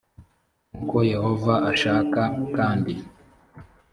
nk 0.73 0.77
uko 0.83 0.97
yehova 1.11 1.53
ashaka 1.71 2.21
kandi 2.55 2.93